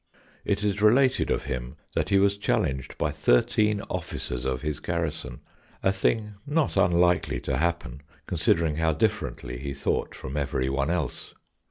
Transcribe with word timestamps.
It 0.43 0.63
is 0.63 0.81
related 0.81 1.29
of 1.29 1.43
him 1.43 1.75
that 1.93 2.09
he 2.09 2.17
was 2.17 2.39
challenged 2.39 2.97
by 2.97 3.11
thirteen 3.11 3.81
officers 3.81 4.45
of 4.45 4.63
his 4.63 4.79
garrison, 4.79 5.41
a 5.83 5.91
thing 5.91 6.33
not 6.47 6.75
unlikely 6.75 7.39
to 7.41 7.57
happen 7.57 8.01
considering 8.25 8.77
how 8.77 8.93
differently 8.93 9.59
he 9.59 9.75
thought 9.75 10.15
from 10.15 10.37
every 10.37 10.69
one 10.69 10.89
else. 10.89 11.35